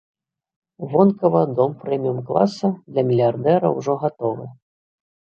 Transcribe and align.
Вонкава 0.93 1.43
дом 1.59 1.71
прэміум-класа 1.85 2.67
для 2.91 3.01
мільярдэра 3.13 3.67
ўжо 3.79 3.93
гатовы. 4.09 4.53